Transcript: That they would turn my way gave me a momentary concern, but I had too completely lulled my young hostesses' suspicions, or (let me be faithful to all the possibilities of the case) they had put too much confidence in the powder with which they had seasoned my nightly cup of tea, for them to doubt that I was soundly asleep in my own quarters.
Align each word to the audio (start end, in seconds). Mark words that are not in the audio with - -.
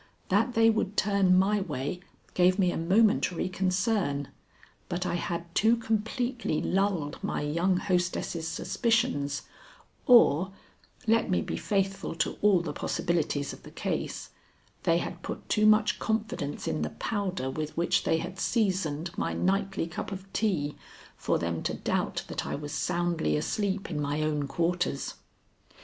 That 0.29 0.55
they 0.55 0.71
would 0.71 0.97
turn 0.97 1.37
my 1.37 1.61
way 1.61 1.99
gave 2.33 2.57
me 2.57 2.71
a 2.71 2.75
momentary 2.75 3.47
concern, 3.47 4.29
but 4.89 5.05
I 5.05 5.13
had 5.13 5.53
too 5.53 5.77
completely 5.77 6.59
lulled 6.59 7.23
my 7.23 7.41
young 7.41 7.77
hostesses' 7.77 8.47
suspicions, 8.47 9.43
or 10.07 10.53
(let 11.05 11.29
me 11.29 11.43
be 11.43 11.55
faithful 11.55 12.15
to 12.15 12.39
all 12.41 12.61
the 12.61 12.73
possibilities 12.73 13.53
of 13.53 13.61
the 13.61 13.69
case) 13.69 14.31
they 14.85 14.97
had 14.97 15.21
put 15.21 15.47
too 15.47 15.67
much 15.67 15.99
confidence 15.99 16.67
in 16.67 16.81
the 16.81 16.89
powder 16.89 17.51
with 17.51 17.77
which 17.77 18.03
they 18.03 18.17
had 18.17 18.39
seasoned 18.39 19.15
my 19.19 19.33
nightly 19.33 19.85
cup 19.85 20.11
of 20.11 20.25
tea, 20.33 20.75
for 21.15 21.37
them 21.37 21.61
to 21.61 21.75
doubt 21.75 22.23
that 22.27 22.43
I 22.47 22.55
was 22.55 22.71
soundly 22.73 23.37
asleep 23.37 23.91
in 23.91 24.01
my 24.01 24.23
own 24.23 24.47
quarters. 24.47 25.13